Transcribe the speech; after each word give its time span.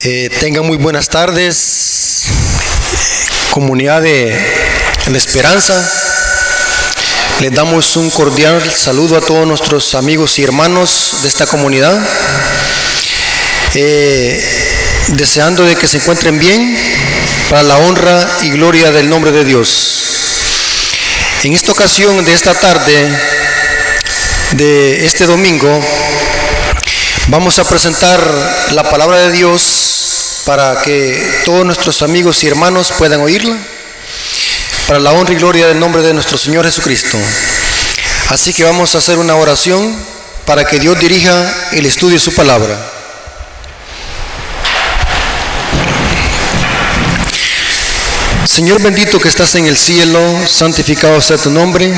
Eh, 0.00 0.30
tengan 0.38 0.64
muy 0.64 0.76
buenas 0.76 1.08
tardes, 1.08 2.22
comunidad 3.50 4.00
de, 4.00 4.26
de 5.06 5.18
Esperanza. 5.18 5.74
Les 7.40 7.52
damos 7.52 7.96
un 7.96 8.08
cordial 8.10 8.62
saludo 8.72 9.16
a 9.16 9.20
todos 9.20 9.44
nuestros 9.44 9.96
amigos 9.96 10.38
y 10.38 10.44
hermanos 10.44 11.16
de 11.22 11.28
esta 11.28 11.46
comunidad, 11.46 11.98
eh, 13.74 14.40
deseando 15.08 15.64
de 15.64 15.74
que 15.74 15.88
se 15.88 15.96
encuentren 15.96 16.38
bien 16.38 16.78
para 17.50 17.64
la 17.64 17.78
honra 17.78 18.24
y 18.42 18.50
gloria 18.50 18.92
del 18.92 19.10
nombre 19.10 19.32
de 19.32 19.44
Dios. 19.44 19.98
En 21.42 21.54
esta 21.54 21.72
ocasión 21.72 22.24
de 22.24 22.34
esta 22.34 22.54
tarde, 22.54 23.18
de 24.52 25.04
este 25.04 25.26
domingo, 25.26 25.84
vamos 27.28 27.58
a 27.58 27.64
presentar 27.64 28.20
la 28.72 28.88
palabra 28.90 29.18
de 29.18 29.32
Dios 29.32 30.42
para 30.46 30.80
que 30.82 31.42
todos 31.44 31.64
nuestros 31.64 32.02
amigos 32.02 32.42
y 32.42 32.46
hermanos 32.46 32.92
puedan 32.96 33.20
oírla, 33.20 33.56
para 34.86 34.98
la 34.98 35.12
honra 35.12 35.34
y 35.34 35.36
gloria 35.36 35.66
del 35.66 35.78
nombre 35.78 36.02
de 36.02 36.14
nuestro 36.14 36.38
Señor 36.38 36.64
Jesucristo. 36.64 37.18
Así 38.30 38.52
que 38.52 38.64
vamos 38.64 38.94
a 38.94 38.98
hacer 38.98 39.18
una 39.18 39.36
oración 39.36 39.94
para 40.46 40.64
que 40.64 40.78
Dios 40.78 40.98
dirija 40.98 41.68
el 41.72 41.84
estudio 41.84 42.14
de 42.14 42.24
su 42.24 42.34
palabra. 42.34 42.78
Señor 48.46 48.80
bendito 48.80 49.20
que 49.20 49.28
estás 49.28 49.54
en 49.54 49.66
el 49.66 49.76
cielo, 49.76 50.20
santificado 50.46 51.20
sea 51.20 51.36
tu 51.36 51.50
nombre. 51.50 51.92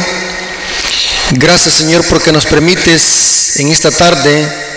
Gracias 1.32 1.74
Señor 1.74 2.04
porque 2.08 2.32
nos 2.32 2.46
permites 2.46 3.60
en 3.60 3.68
esta 3.68 3.92
tarde 3.92 4.69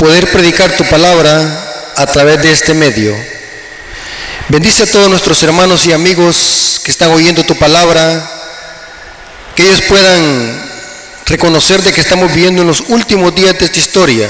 poder 0.00 0.32
predicar 0.32 0.74
tu 0.78 0.84
palabra 0.84 1.92
a 1.94 2.06
través 2.06 2.42
de 2.42 2.50
este 2.50 2.72
medio. 2.72 3.14
Bendice 4.48 4.84
a 4.84 4.86
todos 4.86 5.10
nuestros 5.10 5.42
hermanos 5.42 5.84
y 5.84 5.92
amigos 5.92 6.80
que 6.82 6.90
están 6.90 7.10
oyendo 7.10 7.44
tu 7.44 7.54
palabra, 7.58 8.28
que 9.54 9.62
ellos 9.62 9.82
puedan 9.82 10.70
reconocer 11.26 11.82
de 11.82 11.92
que 11.92 12.00
estamos 12.00 12.32
viviendo 12.32 12.62
en 12.62 12.68
los 12.68 12.80
últimos 12.88 13.34
días 13.34 13.58
de 13.58 13.66
esta 13.66 13.78
historia 13.78 14.26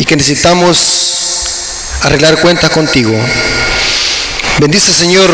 y 0.00 0.04
que 0.04 0.16
necesitamos 0.16 1.86
arreglar 2.02 2.40
cuentas 2.40 2.70
contigo. 2.70 3.16
Bendice 4.58 4.92
Señor 4.92 5.30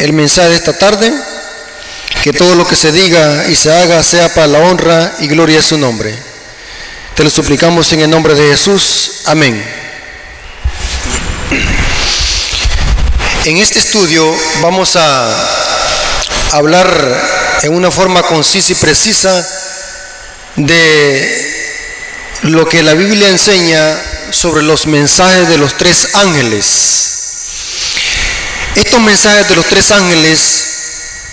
el 0.00 0.12
mensaje 0.12 0.50
de 0.50 0.56
esta 0.56 0.76
tarde, 0.76 1.10
que 2.22 2.34
todo 2.34 2.54
lo 2.54 2.66
que 2.66 2.76
se 2.76 2.92
diga 2.92 3.46
y 3.48 3.56
se 3.56 3.72
haga 3.72 4.02
sea 4.02 4.28
para 4.34 4.46
la 4.46 4.58
honra 4.58 5.14
y 5.20 5.26
gloria 5.28 5.56
de 5.56 5.62
su 5.62 5.78
nombre. 5.78 6.31
Te 7.14 7.24
lo 7.24 7.28
suplicamos 7.28 7.92
en 7.92 8.00
el 8.00 8.08
nombre 8.08 8.34
de 8.34 8.56
Jesús. 8.56 9.20
Amén. 9.26 9.62
En 13.44 13.58
este 13.58 13.80
estudio 13.80 14.34
vamos 14.62 14.96
a 14.96 15.48
hablar 16.52 16.88
en 17.64 17.74
una 17.74 17.90
forma 17.90 18.22
concisa 18.22 18.72
y 18.72 18.76
precisa 18.76 19.46
de 20.56 21.52
lo 22.44 22.66
que 22.66 22.82
la 22.82 22.94
Biblia 22.94 23.28
enseña 23.28 24.00
sobre 24.30 24.62
los 24.62 24.86
mensajes 24.86 25.50
de 25.50 25.58
los 25.58 25.76
tres 25.76 26.14
ángeles. 26.14 27.18
Estos 28.74 29.00
mensajes 29.00 29.50
de 29.50 29.56
los 29.56 29.66
tres 29.66 29.90
ángeles 29.90 30.64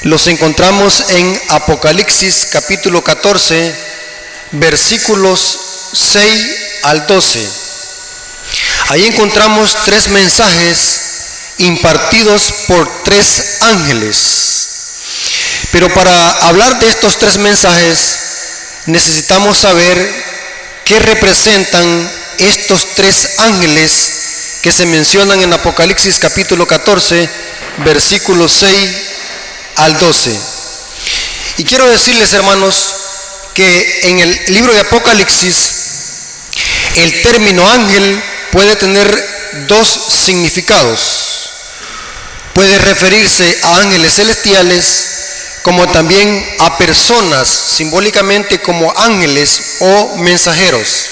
los 0.02 0.28
encontramos 0.28 1.06
en 1.08 1.42
Apocalipsis 1.48 2.50
capítulo 2.52 3.02
14, 3.02 3.74
versículos 4.52 5.69
6 5.92 6.56
al 6.84 7.08
12. 7.08 7.50
Ahí 8.90 9.06
encontramos 9.06 9.78
tres 9.86 10.08
mensajes 10.10 11.02
impartidos 11.58 12.54
por 12.68 13.04
tres 13.04 13.58
ángeles. 13.62 14.40
Pero 15.72 15.94
para 15.94 16.48
hablar 16.48 16.80
de 16.80 16.90
estos 16.90 17.20
tres 17.20 17.38
mensajes 17.38 18.20
necesitamos 18.88 19.58
saber 19.58 20.26
qué 20.86 21.00
representan 21.00 22.12
estos 22.40 22.96
tres 22.96 23.40
ángeles 23.40 24.14
que 24.62 24.72
se 24.72 24.86
mencionan 24.86 25.42
en 25.42 25.54
Apocalipsis 25.54 26.18
capítulo 26.20 26.66
14, 26.66 27.30
versículos 27.86 28.52
6 28.60 28.92
al 29.76 29.98
12. 30.00 30.40
Y 31.58 31.64
quiero 31.66 31.88
decirles, 31.88 32.34
hermanos, 32.34 32.96
que 33.54 34.00
en 34.04 34.20
el 34.20 34.42
libro 34.48 34.74
de 34.74 34.80
Apocalipsis 34.80 35.79
el 36.96 37.22
término 37.22 37.70
ángel 37.70 38.24
puede 38.52 38.76
tener 38.76 39.66
dos 39.68 39.88
significados 40.26 41.30
puede 42.60 42.78
referirse 42.80 43.58
a 43.64 43.78
ángeles 43.78 44.16
celestiales 44.16 45.06
como 45.62 45.88
también 45.92 46.46
a 46.60 46.78
personas, 46.78 47.48
simbólicamente 47.48 48.60
como 48.60 48.94
ángeles 48.98 49.78
o 49.80 50.18
mensajeros. 50.18 51.06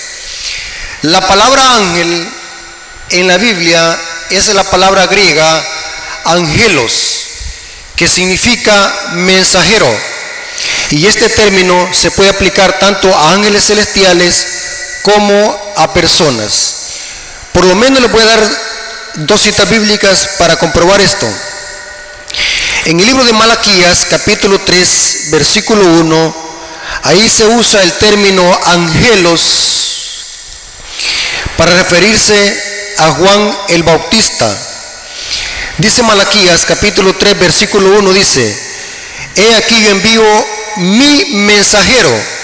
La 1.04 1.26
palabra 1.26 1.76
ángel 1.76 2.30
en 3.12 3.28
la 3.28 3.38
Biblia 3.38 4.00
es 4.30 4.48
la 4.48 4.66
palabra 4.66 5.08
griega 5.08 5.66
angelos, 6.26 7.28
que 7.96 8.10
significa 8.10 8.94
mensajero. 9.14 9.88
Y 10.92 11.06
este 11.06 11.30
término 11.30 11.90
se 11.94 12.12
puede 12.12 12.30
aplicar 12.30 12.78
tanto 12.80 13.14
a 13.16 13.32
ángeles 13.32 13.66
celestiales 13.66 14.48
como 15.04 15.67
a 15.78 15.94
personas. 15.94 16.76
Por 17.54 17.66
lo 17.66 17.76
menos 17.76 18.02
le 18.02 18.08
voy 18.08 18.22
a 18.22 18.26
dar 18.26 18.68
dos 19.16 19.42
citas 19.42 19.70
bíblicas 19.70 20.30
para 20.38 20.58
comprobar 20.58 21.02
esto. 21.02 21.28
En 22.86 23.00
el 23.00 23.06
libro 23.06 23.26
de 23.26 23.34
Malaquías, 23.34 24.06
capítulo 24.10 24.60
3, 24.62 25.30
versículo 25.32 25.84
1, 25.86 26.36
ahí 27.04 27.30
se 27.30 27.46
usa 27.46 27.82
el 27.82 27.92
término 27.94 28.60
angelos 28.66 29.42
para 31.58 31.74
referirse 31.76 32.96
a 33.00 33.12
Juan 33.12 33.58
el 33.70 33.84
Bautista. 33.84 34.56
Dice 35.78 36.02
Malaquías, 36.04 36.66
capítulo 36.66 37.16
3, 37.16 37.40
versículo 37.40 38.00
1, 38.00 38.14
dice, 38.14 38.58
he 39.36 39.56
aquí 39.56 39.84
yo 39.84 39.92
envío 39.92 40.48
mi 40.78 41.26
mensajero. 41.34 42.37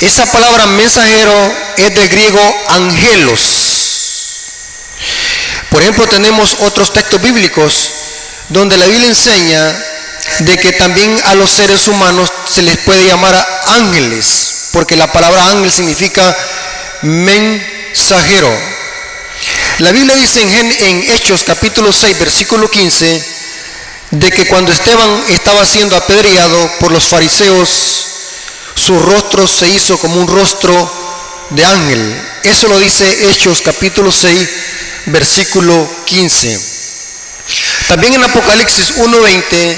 Esa 0.00 0.26
palabra 0.26 0.66
mensajero 0.66 1.54
es 1.76 1.94
del 1.94 2.08
griego 2.08 2.64
angelos 2.68 3.64
por 5.74 5.82
ejemplo, 5.82 6.06
tenemos 6.06 6.58
otros 6.60 6.92
textos 6.92 7.20
bíblicos 7.20 7.90
donde 8.48 8.76
la 8.76 8.86
Biblia 8.86 9.08
enseña 9.08 9.84
de 10.38 10.56
que 10.56 10.70
también 10.74 11.20
a 11.24 11.34
los 11.34 11.50
seres 11.50 11.88
humanos 11.88 12.32
se 12.46 12.62
les 12.62 12.76
puede 12.78 13.04
llamar 13.04 13.34
ángeles, 13.66 14.68
porque 14.72 14.96
la 14.96 15.10
palabra 15.10 15.50
ángel 15.50 15.72
significa 15.72 16.36
mensajero. 17.02 18.48
La 19.78 19.90
Biblia 19.90 20.14
dice 20.14 20.42
en, 20.42 20.72
en 20.78 21.10
Hechos 21.10 21.42
capítulo 21.42 21.92
6, 21.92 22.20
versículo 22.20 22.70
15, 22.70 23.24
de 24.12 24.30
que 24.30 24.46
cuando 24.46 24.70
Esteban 24.70 25.24
estaba 25.30 25.66
siendo 25.66 25.96
apedreado 25.96 26.70
por 26.78 26.92
los 26.92 27.02
fariseos, 27.02 28.13
su 28.84 28.98
rostro 28.98 29.46
se 29.46 29.68
hizo 29.68 29.96
como 29.98 30.20
un 30.20 30.28
rostro 30.28 30.74
de 31.50 31.64
ángel. 31.64 32.22
Eso 32.42 32.68
lo 32.68 32.78
dice 32.78 33.30
Hechos 33.30 33.62
capítulo 33.62 34.12
6, 34.12 34.48
versículo 35.06 35.88
15. 36.04 36.60
También 37.88 38.14
en 38.14 38.24
Apocalipsis 38.24 38.96
1.20 38.96 39.76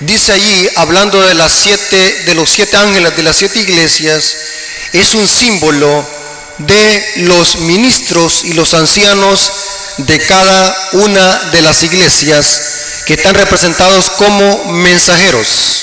dice 0.00 0.32
allí, 0.32 0.68
hablando 0.76 1.20
de, 1.20 1.34
las 1.34 1.52
siete, 1.52 2.22
de 2.24 2.34
los 2.34 2.48
siete 2.48 2.76
ángeles 2.78 3.14
de 3.16 3.22
las 3.22 3.36
siete 3.36 3.60
iglesias, 3.60 4.36
es 4.92 5.14
un 5.14 5.28
símbolo 5.28 6.06
de 6.56 7.12
los 7.16 7.56
ministros 7.56 8.44
y 8.44 8.54
los 8.54 8.72
ancianos 8.72 9.52
de 9.98 10.18
cada 10.20 10.88
una 10.92 11.38
de 11.50 11.60
las 11.60 11.82
iglesias 11.82 12.62
que 13.04 13.14
están 13.14 13.34
representados 13.34 14.08
como 14.10 14.72
mensajeros. 14.72 15.81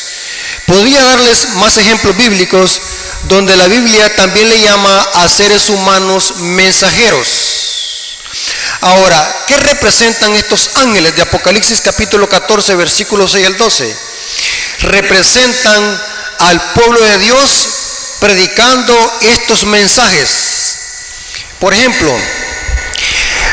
Podría 0.70 1.02
darles 1.02 1.56
más 1.56 1.76
ejemplos 1.78 2.16
bíblicos 2.16 2.80
donde 3.24 3.56
la 3.56 3.68
Biblia 3.68 4.16
también 4.16 4.48
le 4.48 4.62
llama 4.62 5.02
a 5.16 5.28
seres 5.28 5.68
humanos 5.68 6.36
mensajeros. 6.42 8.18
Ahora, 8.82 9.46
¿qué 9.48 9.58
representan 9.58 10.36
estos 10.36 10.70
ángeles 10.76 11.16
de 11.16 11.24
Apocalipsis 11.24 11.82
capítulo 11.82 12.30
14, 12.30 12.76
versículos 12.76 13.32
6 13.32 13.48
al 13.48 13.58
12? 13.58 13.98
Representan 14.82 16.02
al 16.38 16.62
pueblo 16.74 17.02
de 17.02 17.18
Dios 17.18 17.70
predicando 18.20 18.94
estos 19.22 19.66
mensajes. 19.66 20.40
Por 21.60 21.74
ejemplo, 21.74 22.16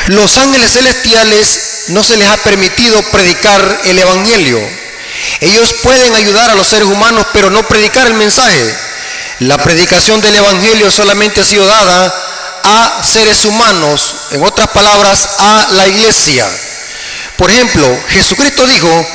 los 0.08 0.36
ángeles 0.36 0.70
celestiales 0.70 1.60
no 1.88 2.04
se 2.04 2.18
les 2.18 2.28
ha 2.28 2.36
permitido 2.36 3.02
predicar 3.04 3.80
el 3.86 3.98
Evangelio. 3.98 4.85
Ellos 5.40 5.74
pueden 5.82 6.14
ayudar 6.14 6.50
a 6.50 6.54
los 6.54 6.66
seres 6.66 6.88
humanos, 6.88 7.26
pero 7.32 7.50
no 7.50 7.66
predicar 7.68 8.06
el 8.06 8.14
mensaje. 8.14 8.74
La 9.40 9.58
predicación 9.58 10.20
del 10.20 10.34
Evangelio 10.34 10.90
solamente 10.90 11.40
ha 11.40 11.44
sido 11.44 11.66
dada 11.66 12.14
a 12.64 13.02
seres 13.04 13.44
humanos 13.44 14.14
en 14.30 14.42
otras 14.42 14.68
palabras, 14.68 15.28
a 15.38 15.68
la 15.72 15.86
iglesia. 15.86 16.48
Por 17.36 17.50
ejemplo, 17.50 17.86
Jesucristo 18.08 18.66
dijo 18.66 19.06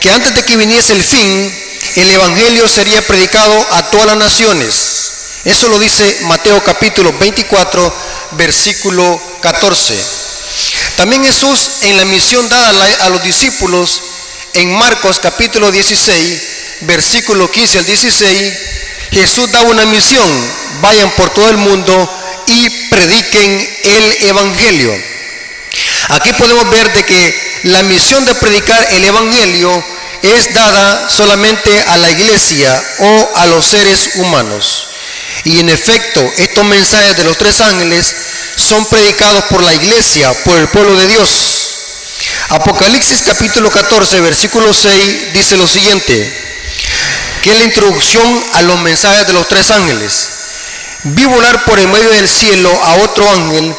que 0.00 0.10
antes 0.10 0.34
de 0.34 0.44
que 0.44 0.56
viniese 0.56 0.94
el 0.94 1.02
fin, 1.02 1.54
el 1.96 2.10
Evangelio 2.10 2.66
sería 2.68 3.06
predicado 3.06 3.66
a 3.72 3.90
todas 3.90 4.06
las 4.06 4.16
naciones. 4.16 5.12
Eso 5.44 5.68
lo 5.68 5.78
dice 5.78 6.18
Mateo 6.22 6.62
capítulo 6.64 7.12
24, 7.12 7.94
versículo 8.32 9.20
14. 9.40 9.94
También 10.96 11.24
Jesús 11.24 11.70
en 11.82 11.96
la 11.96 12.04
misión 12.06 12.48
dada 12.48 12.70
a 13.02 13.08
los 13.10 13.22
discípulos 13.22 14.02
en 14.56 14.74
Marcos 14.74 15.20
capítulo 15.20 15.70
16, 15.70 16.42
versículo 16.80 17.50
15 17.50 17.78
al 17.78 17.84
16, 17.84 18.52
Jesús 19.12 19.52
da 19.52 19.60
una 19.62 19.84
misión, 19.84 20.26
vayan 20.80 21.10
por 21.10 21.28
todo 21.30 21.50
el 21.50 21.58
mundo 21.58 22.44
y 22.46 22.70
prediquen 22.88 23.78
el 23.84 24.16
Evangelio. 24.28 24.94
Aquí 26.08 26.32
podemos 26.34 26.70
ver 26.70 26.90
de 26.94 27.04
que 27.04 27.60
la 27.64 27.82
misión 27.82 28.24
de 28.24 28.34
predicar 28.36 28.86
el 28.92 29.04
Evangelio 29.04 29.84
es 30.22 30.54
dada 30.54 31.08
solamente 31.10 31.70
a 31.88 31.98
la 31.98 32.10
iglesia 32.10 32.82
o 32.98 33.32
a 33.36 33.46
los 33.46 33.66
seres 33.66 34.10
humanos. 34.14 34.88
Y 35.44 35.60
en 35.60 35.68
efecto, 35.68 36.32
estos 36.38 36.64
mensajes 36.64 37.16
de 37.16 37.24
los 37.24 37.36
tres 37.36 37.60
ángeles 37.60 38.16
son 38.56 38.86
predicados 38.86 39.44
por 39.44 39.62
la 39.62 39.74
iglesia, 39.74 40.32
por 40.44 40.56
el 40.56 40.68
pueblo 40.68 40.96
de 40.96 41.08
Dios. 41.08 41.55
Apocalipsis 42.48 43.24
capítulo 43.24 43.70
14, 43.70 44.20
versículo 44.20 44.72
6 44.72 45.32
dice 45.32 45.56
lo 45.56 45.66
siguiente, 45.66 46.14
que 47.42 47.50
es 47.50 47.58
la 47.58 47.64
introducción 47.64 48.44
a 48.54 48.62
los 48.62 48.78
mensajes 48.78 49.26
de 49.26 49.32
los 49.32 49.48
tres 49.48 49.72
ángeles. 49.72 50.30
Vi 51.02 51.24
volar 51.24 51.64
por 51.64 51.80
el 51.80 51.88
medio 51.88 52.08
del 52.10 52.28
cielo 52.28 52.70
a 52.84 52.94
otro 52.98 53.28
ángel 53.28 53.74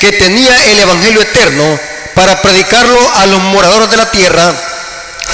que 0.00 0.12
tenía 0.12 0.56
el 0.70 0.78
Evangelio 0.78 1.20
eterno 1.20 1.80
para 2.14 2.40
predicarlo 2.40 2.98
a 3.16 3.26
los 3.26 3.42
moradores 3.42 3.90
de 3.90 3.98
la 3.98 4.10
tierra, 4.10 4.54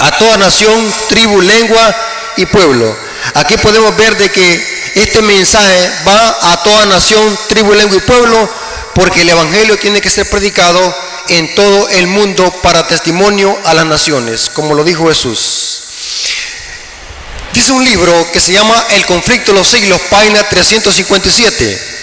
a 0.01 0.19
toda 0.19 0.37
nación, 0.39 0.93
tribu, 1.09 1.41
lengua 1.41 1.97
y 2.37 2.47
pueblo. 2.47 2.97
Aquí 3.35 3.57
podemos 3.59 3.97
ver 3.97 4.17
de 4.17 4.31
que 4.31 4.91
este 4.97 5.23
mensaje 5.23 5.93
va 6.07 6.53
a 6.53 6.63
toda 6.65 6.87
nación, 6.87 7.39
tribu, 7.49 7.73
lengua 7.73 7.99
y 7.99 8.01
pueblo, 8.01 8.51
porque 8.97 9.21
el 9.21 9.29
Evangelio 9.29 9.79
tiene 9.79 10.01
que 10.01 10.11
ser 10.11 10.29
predicado 10.29 11.04
en 11.29 11.55
todo 11.55 11.89
el 11.89 12.07
mundo 12.07 12.53
para 12.63 12.87
testimonio 12.87 13.57
a 13.65 13.75
las 13.75 13.87
naciones, 13.87 14.51
como 14.51 14.75
lo 14.75 14.85
dijo 14.85 15.09
Jesús. 15.09 15.83
Dice 17.53 17.73
un 17.73 17.85
libro 17.85 18.33
que 18.33 18.41
se 18.41 18.53
llama 18.53 18.87
El 18.91 19.07
conflicto 19.07 19.53
de 19.53 19.59
los 19.59 19.69
siglos, 19.69 20.01
página 20.11 20.43
357. 20.43 21.95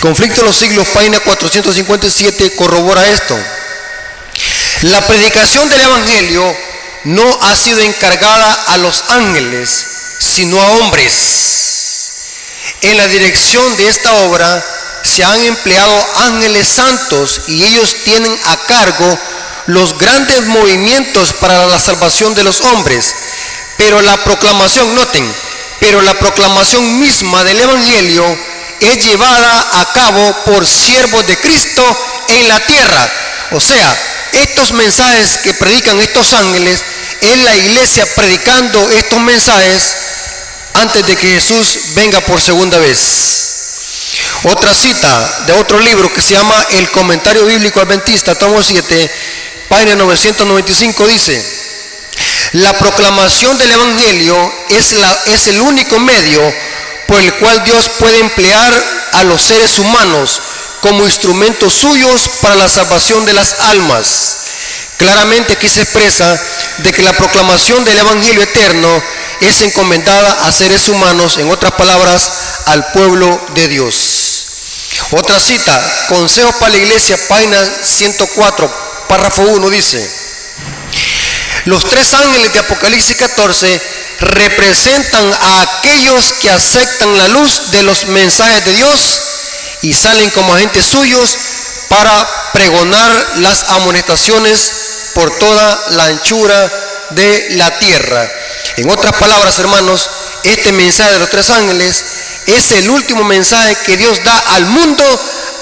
Conflicto 0.00 0.42
de 0.42 0.46
los 0.46 0.56
siglos, 0.56 0.86
página 0.88 1.18
457, 1.20 2.54
corrobora 2.54 3.08
esto. 3.08 3.38
La 4.82 5.06
predicación 5.06 5.68
del 5.70 5.80
Evangelio 5.80 6.56
no 7.04 7.38
ha 7.42 7.56
sido 7.56 7.80
encargada 7.80 8.52
a 8.68 8.76
los 8.78 9.04
ángeles, 9.08 9.86
sino 10.18 10.60
a 10.60 10.70
hombres. 10.72 11.14
En 12.82 12.96
la 12.96 13.06
dirección 13.06 13.76
de 13.76 13.88
esta 13.88 14.12
obra 14.24 14.62
se 15.04 15.22
han 15.22 15.40
empleado 15.44 16.06
ángeles 16.24 16.66
santos 16.66 17.42
y 17.46 17.62
ellos 17.62 17.94
tienen 18.04 18.36
a 18.46 18.56
cargo 18.66 19.18
los 19.66 19.96
grandes 19.98 20.46
movimientos 20.46 21.34
para 21.34 21.66
la 21.66 21.78
salvación 21.78 22.34
de 22.34 22.42
los 22.42 22.62
hombres. 22.62 23.14
Pero 23.76 24.00
la 24.00 24.16
proclamación, 24.24 24.94
noten, 24.94 25.34
pero 25.78 26.00
la 26.00 26.14
proclamación 26.14 26.98
misma 26.98 27.44
del 27.44 27.60
Evangelio 27.60 28.24
es 28.80 29.04
llevada 29.04 29.80
a 29.80 29.92
cabo 29.92 30.36
por 30.46 30.66
siervos 30.66 31.26
de 31.26 31.36
Cristo 31.36 31.82
en 32.28 32.48
la 32.48 32.60
tierra. 32.60 33.12
O 33.52 33.60
sea, 33.60 33.96
estos 34.32 34.72
mensajes 34.72 35.38
que 35.38 35.54
predican 35.54 36.00
estos 36.00 36.32
ángeles 36.32 36.82
es 37.20 37.38
la 37.38 37.56
iglesia 37.56 38.06
predicando 38.16 38.90
estos 38.90 39.20
mensajes 39.20 39.96
antes 40.74 41.06
de 41.06 41.16
que 41.16 41.28
Jesús 41.28 41.94
venga 41.94 42.20
por 42.22 42.40
segunda 42.40 42.78
vez. 42.78 43.53
Otra 44.42 44.74
cita 44.74 45.44
de 45.46 45.52
otro 45.54 45.80
libro 45.80 46.12
que 46.12 46.20
se 46.20 46.34
llama 46.34 46.54
El 46.70 46.90
Comentario 46.90 47.46
Bíblico 47.46 47.80
Adventista, 47.80 48.34
tomo 48.34 48.62
7, 48.62 49.10
página 49.68 49.96
995 49.96 51.06
dice, 51.06 51.44
la 52.52 52.72
proclamación 52.78 53.56
del 53.56 53.70
Evangelio 53.70 54.54
es, 54.68 54.94
es 55.26 55.46
el 55.46 55.60
único 55.60 55.98
medio 55.98 56.40
por 57.06 57.20
el 57.20 57.32
cual 57.34 57.64
Dios 57.64 57.90
puede 57.98 58.20
emplear 58.20 58.84
a 59.14 59.24
los 59.24 59.40
seres 59.40 59.78
humanos 59.78 60.40
como 60.80 61.04
instrumentos 61.04 61.72
suyos 61.72 62.30
para 62.42 62.56
la 62.56 62.68
salvación 62.68 63.24
de 63.24 63.32
las 63.32 63.58
almas. 63.60 64.36
Claramente 64.98 65.54
aquí 65.54 65.68
se 65.68 65.82
expresa 65.82 66.40
de 66.78 66.92
que 66.92 67.02
la 67.02 67.12
proclamación 67.14 67.84
del 67.84 67.98
Evangelio 67.98 68.42
eterno 68.42 69.02
es 69.40 69.62
encomendada 69.62 70.46
a 70.46 70.52
seres 70.52 70.88
humanos, 70.88 71.38
en 71.38 71.50
otras 71.50 71.72
palabras, 71.72 72.30
al 72.66 72.92
pueblo 72.92 73.46
de 73.54 73.68
Dios. 73.68 74.13
Otra 75.16 75.38
cita, 75.38 76.06
Consejos 76.08 76.56
para 76.56 76.72
la 76.72 76.78
Iglesia, 76.78 77.16
página 77.28 77.56
104, 77.82 79.06
párrafo 79.08 79.42
1, 79.42 79.70
dice, 79.70 80.10
los 81.66 81.84
tres 81.88 82.12
ángeles 82.14 82.52
de 82.52 82.58
Apocalipsis 82.58 83.14
14 83.14 83.82
representan 84.18 85.32
a 85.32 85.60
aquellos 85.60 86.32
que 86.40 86.50
aceptan 86.50 87.16
la 87.16 87.28
luz 87.28 87.70
de 87.70 87.84
los 87.84 88.06
mensajes 88.06 88.64
de 88.64 88.72
Dios 88.72 89.20
y 89.82 89.94
salen 89.94 90.30
como 90.30 90.52
agentes 90.52 90.84
suyos 90.84 91.38
para 91.88 92.50
pregonar 92.52 93.38
las 93.38 93.66
amonestaciones 93.68 94.72
por 95.14 95.38
toda 95.38 95.84
la 95.90 96.06
anchura 96.06 96.72
de 97.10 97.46
la 97.50 97.78
tierra. 97.78 98.28
En 98.78 98.90
otras 98.90 99.12
palabras, 99.12 99.60
hermanos, 99.60 100.10
este 100.42 100.72
mensaje 100.72 101.12
de 101.12 101.18
los 101.20 101.30
tres 101.30 101.50
ángeles 101.50 102.04
es 102.46 102.72
el 102.72 102.90
último 102.90 103.24
mensaje 103.24 103.76
que 103.86 103.96
Dios 103.96 104.22
da 104.22 104.38
al 104.54 104.66
mundo 104.66 105.04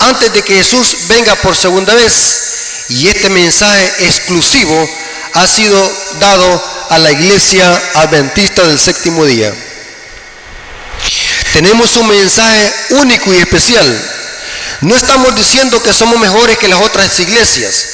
antes 0.01 0.33
de 0.33 0.43
que 0.43 0.57
Jesús 0.57 0.97
venga 1.09 1.35
por 1.37 1.57
segunda 1.57 1.95
vez. 1.95 2.87
Y 2.89 3.09
este 3.09 3.31
mensaje 3.31 4.07
exclusivo 4.07 4.91
ha 5.35 5.47
sido 5.47 5.93
dado 6.19 6.87
a 6.91 6.99
la 6.99 7.11
iglesia 7.11 7.83
adventista 7.95 8.67
del 8.67 8.79
séptimo 8.79 9.25
día. 9.25 9.53
Tenemos 11.53 11.97
un 11.97 12.09
mensaje 12.09 12.75
único 12.91 13.33
y 13.33 13.39
especial. 13.39 14.11
No 14.81 14.97
estamos 14.97 15.35
diciendo 15.35 15.83
que 15.83 15.93
somos 15.93 16.19
mejores 16.19 16.59
que 16.59 16.69
las 16.69 16.81
otras 16.81 17.19
iglesias. 17.21 17.87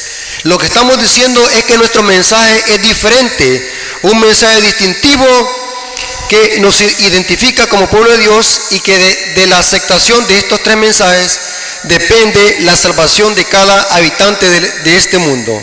Lo 0.45 0.57
que 0.57 0.67
estamos 0.67 0.99
diciendo 0.99 1.47
es 1.51 1.65
que 1.65 1.77
nuestro 1.77 2.03
mensaje 2.03 2.75
es 2.75 2.83
diferente, 2.83 3.73
un 4.03 4.21
mensaje 4.21 4.63
distintivo 4.63 5.68
que 6.29 6.59
nos 6.61 6.81
identifica 6.81 7.67
como 7.69 7.89
pueblo 7.89 8.11
de 8.11 8.19
Dios 8.19 8.61
y 8.71 8.81
que 8.81 8.97
de, 9.35 9.47
la 9.47 9.59
aceptación 9.59 10.27
de 10.27 10.39
estos 10.39 10.63
tres 10.63 10.77
mensajes 10.77 11.41
depende 11.85 12.59
la 12.61 12.77
salvación 12.77 13.35
de 13.35 13.45
cada 13.47 13.81
habitante 13.95 14.49
de, 14.49 14.61
de 14.61 14.97
este 14.97 15.19
mundo. 15.19 15.63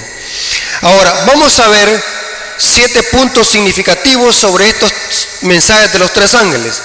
Ahora, 0.81 1.25
vamos 1.27 1.59
a 1.59 1.67
ver 1.67 2.03
siete 2.57 3.03
puntos 3.03 3.47
significativos 3.47 4.35
sobre 4.35 4.67
estos 4.67 4.91
mensajes 5.41 5.91
de 5.93 5.99
los 5.99 6.11
tres 6.13 6.33
ángeles, 6.35 6.81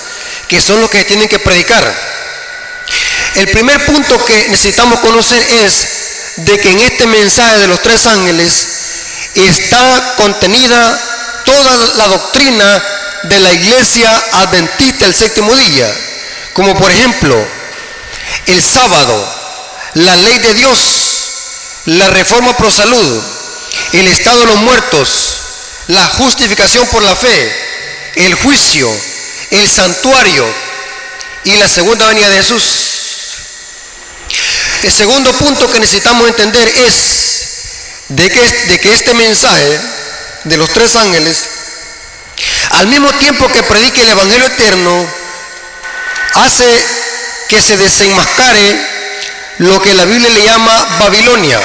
que 0.49 0.61
son 0.61 0.81
los 0.81 0.91
que 0.91 1.05
tienen 1.05 1.29
que 1.29 1.39
predicar. 1.39 2.11
El 3.37 3.49
primer 3.49 3.85
punto 3.87 4.25
que 4.25 4.49
necesitamos 4.49 5.01
conocer 5.01 5.43
es 5.65 5.89
de 6.37 6.59
que 6.59 6.71
en 6.71 6.81
este 6.81 7.07
mensaje 7.07 7.59
de 7.59 7.69
los 7.69 7.81
tres 7.83 8.07
ángeles 8.07 8.69
está 9.35 10.15
contenida 10.17 11.43
toda 11.45 11.77
la 11.97 12.09
doctrina 12.09 12.83
de 13.25 13.41
la 13.41 13.53
iglesia 13.53 14.11
adventista 14.33 15.05
del 15.05 15.15
séptimo 15.15 15.55
día, 15.55 15.95
como 16.53 16.75
por 16.77 16.91
ejemplo 16.91 17.37
el 18.47 18.63
sábado, 18.63 19.35
la 19.95 20.17
ley 20.17 20.39
de 20.39 20.55
Dios, 20.55 20.79
la 21.87 22.09
reforma 22.09 22.57
pro 22.57 22.71
salud, 22.71 23.23
el 23.93 24.09
estado 24.09 24.41
de 24.41 24.47
los 24.47 24.57
muertos, 24.57 25.09
la 25.89 26.07
justificación 26.07 26.87
por 26.89 27.03
la 27.03 27.15
fe, 27.15 27.53
el 28.17 28.35
juicio, 28.35 28.91
el 29.51 29.69
santuario 29.69 30.47
y 31.45 31.57
la 31.57 31.69
segunda 31.69 32.07
venida 32.07 32.29
de 32.29 32.37
Jesús. 32.37 32.63
El 34.83 34.93
segundo 34.93 35.33
punto 35.35 35.71
que 35.71 35.81
necesitamos 35.81 36.29
entender 36.29 36.67
es 36.69 36.95
de 38.09 38.31
que, 38.31 38.41
de 38.41 38.81
que 38.81 38.93
este 38.93 39.15
mensaje 39.15 39.81
de 40.45 40.57
los 40.57 40.71
tres 40.71 40.97
ángeles, 40.97 41.49
al 42.71 42.87
mismo 42.87 43.11
tiempo 43.15 43.51
que 43.53 43.63
predique 43.63 44.03
el 44.03 44.09
Evangelio 44.09 44.47
eterno, 44.47 45.07
hace 46.35 46.65
que 47.49 47.61
se 47.61 47.77
desenmascare 47.77 48.87
lo 49.59 49.81
que 49.83 49.95
la 49.95 50.05
Biblia 50.05 50.31
le 50.31 50.45
llama 50.45 50.99
Babilonia. 51.01 51.61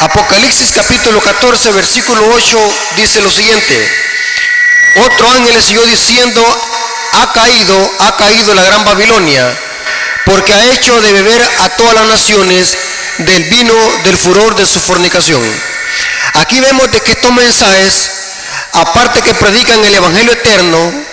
Apocalipsis 0.00 0.72
capítulo 0.72 1.20
14, 1.20 1.70
versículo 1.72 2.22
8 2.34 2.74
dice 2.96 3.20
lo 3.20 3.30
siguiente. 3.30 3.92
Otro 4.96 5.30
ángel 5.30 5.62
siguió 5.62 5.82
diciendo, 5.86 6.42
ha 7.12 7.32
caído, 7.32 7.92
ha 8.00 8.16
caído 8.16 8.54
la 8.54 8.64
gran 8.64 8.84
Babilonia 8.84 9.56
porque 10.24 10.52
ha 10.52 10.72
hecho 10.72 11.00
de 11.00 11.12
beber 11.12 11.42
a 11.60 11.68
todas 11.70 11.94
las 11.94 12.06
naciones 12.06 12.76
del 13.18 13.44
vino 13.44 13.74
del 14.04 14.16
furor 14.16 14.54
de 14.54 14.66
su 14.66 14.80
fornicación. 14.80 15.42
Aquí 16.34 16.60
vemos 16.60 16.90
de 16.90 17.00
que 17.00 17.12
estos 17.12 17.32
mensajes, 17.32 18.10
aparte 18.72 19.22
que 19.22 19.34
predican 19.34 19.84
el 19.84 19.94
Evangelio 19.94 20.32
eterno, 20.32 21.04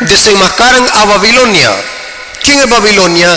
desenmascaran 0.00 0.88
a 0.94 1.04
Babilonia. 1.06 1.70
¿Quién 2.42 2.60
es 2.60 2.68
Babilonia? 2.68 3.28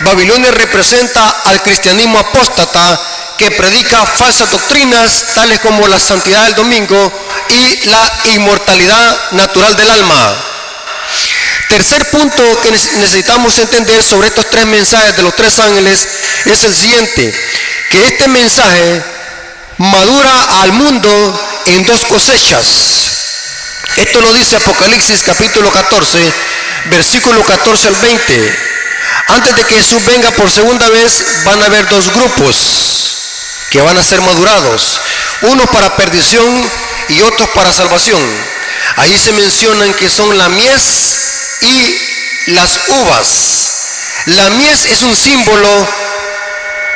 Babilonia 0.00 0.50
representa 0.52 1.28
al 1.44 1.60
cristianismo 1.62 2.18
apóstata 2.18 3.00
que 3.36 3.50
predica 3.52 4.04
falsas 4.04 4.50
doctrinas 4.50 5.26
tales 5.34 5.60
como 5.60 5.86
la 5.86 5.98
santidad 5.98 6.44
del 6.44 6.54
domingo 6.54 7.12
y 7.48 7.88
la 7.88 8.12
inmortalidad 8.34 9.32
natural 9.32 9.76
del 9.76 9.90
alma. 9.90 10.44
Tercer 11.68 12.10
punto 12.10 12.42
que 12.62 12.70
necesitamos 12.70 13.58
entender 13.58 14.02
sobre 14.02 14.28
estos 14.28 14.48
tres 14.50 14.66
mensajes 14.66 15.16
de 15.16 15.22
los 15.22 15.36
tres 15.36 15.58
ángeles 15.58 16.08
es 16.46 16.64
el 16.64 16.74
siguiente, 16.74 17.34
que 17.90 18.06
este 18.06 18.28
mensaje 18.28 19.04
madura 19.76 20.62
al 20.62 20.72
mundo 20.72 21.47
en 21.74 21.84
dos 21.84 22.04
cosechas. 22.06 22.66
Esto 23.96 24.20
lo 24.20 24.32
dice 24.32 24.56
Apocalipsis 24.56 25.22
capítulo 25.22 25.70
14, 25.70 26.32
versículo 26.86 27.42
14 27.44 27.88
al 27.88 27.96
20. 27.96 28.58
Antes 29.28 29.56
de 29.56 29.64
que 29.64 29.74
Jesús 29.74 30.04
venga 30.04 30.30
por 30.32 30.50
segunda 30.50 30.88
vez, 30.88 31.24
van 31.44 31.62
a 31.62 31.66
haber 31.66 31.88
dos 31.88 32.12
grupos 32.12 32.56
que 33.70 33.80
van 33.80 33.98
a 33.98 34.02
ser 34.02 34.20
madurados, 34.22 35.00
unos 35.42 35.68
para 35.68 35.94
perdición 35.96 36.70
y 37.08 37.20
otros 37.22 37.48
para 37.50 37.72
salvación. 37.72 38.20
Ahí 38.96 39.18
se 39.18 39.32
mencionan 39.32 39.92
que 39.94 40.08
son 40.08 40.36
la 40.38 40.48
mies 40.48 41.58
y 41.60 42.52
las 42.52 42.80
uvas. 42.88 43.68
La 44.26 44.50
mies 44.50 44.86
es 44.86 45.02
un 45.02 45.14
símbolo 45.14 45.88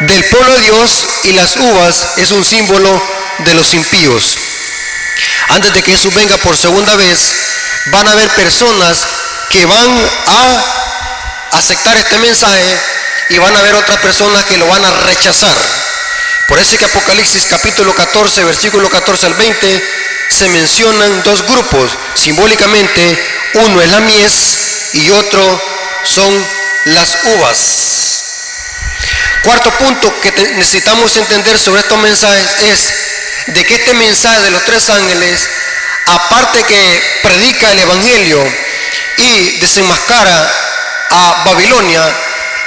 del 0.00 0.24
pueblo 0.26 0.52
de 0.54 0.60
Dios 0.60 1.06
y 1.24 1.32
las 1.32 1.56
uvas 1.56 2.08
es 2.16 2.30
un 2.30 2.44
símbolo 2.44 3.02
de 3.44 3.54
los 3.54 3.74
impíos. 3.74 4.38
Antes 5.52 5.74
de 5.74 5.82
que 5.82 5.92
Jesús 5.92 6.14
venga 6.14 6.36
por 6.38 6.56
segunda 6.56 6.96
vez, 6.96 7.34
van 7.86 8.08
a 8.08 8.12
haber 8.12 8.28
personas 8.30 9.06
que 9.50 9.66
van 9.66 10.10
a 10.26 10.64
aceptar 11.58 11.94
este 11.98 12.16
mensaje 12.18 12.80
y 13.28 13.36
van 13.36 13.54
a 13.54 13.58
haber 13.58 13.74
otras 13.74 13.98
personas 13.98 14.44
que 14.44 14.56
lo 14.56 14.66
van 14.66 14.82
a 14.82 14.90
rechazar. 14.90 15.56
Por 16.48 16.58
eso 16.58 16.72
es 16.72 16.78
que 16.78 16.84
Apocalipsis 16.86 17.46
capítulo 17.46 17.94
14, 17.94 18.44
versículo 18.44 18.88
14 18.88 19.26
al 19.26 19.34
20, 19.34 19.88
se 20.30 20.48
mencionan 20.48 21.22
dos 21.22 21.42
grupos. 21.46 21.98
Simbólicamente, 22.14 23.18
uno 23.54 23.82
es 23.82 23.90
la 23.90 24.00
mies 24.00 24.58
y 24.94 25.10
otro 25.10 25.62
son 26.04 26.46
las 26.86 27.18
uvas. 27.24 27.58
Cuarto 29.42 29.70
punto 29.72 30.20
que 30.20 30.32
necesitamos 30.54 31.14
entender 31.16 31.58
sobre 31.58 31.80
estos 31.80 31.98
mensajes 31.98 32.46
es 32.60 32.94
de 33.46 33.64
que 33.64 33.74
este 33.74 33.94
mensaje 33.94 34.42
de 34.42 34.50
los 34.50 34.64
tres 34.64 34.88
ángeles, 34.90 35.48
aparte 36.06 36.62
que 36.64 37.02
predica 37.22 37.72
el 37.72 37.78
Evangelio 37.80 38.38
y 39.18 39.58
desenmascara 39.58 40.50
a 41.10 41.42
Babilonia, 41.46 42.02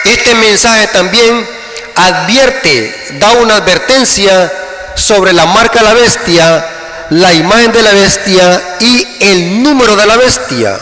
este 0.03 0.36
mensaje 0.36 0.88
también 0.88 1.48
advierte, 1.96 3.15
da 3.20 3.32
una 3.34 3.58
advertencia 3.58 4.51
sobre 4.96 5.34
la 5.34 5.46
marca 5.46 5.79
de 5.79 5.86
la 5.86 5.94
bestia, 5.94 6.65
la 7.10 7.34
imagen 7.34 7.72
de 7.72 7.82
la 7.82 7.91
bestia 7.91 8.77
y 8.79 9.17
el 9.22 9.63
número 9.63 9.96
de 9.96 10.05
la 10.05 10.17
bestia. 10.17 10.77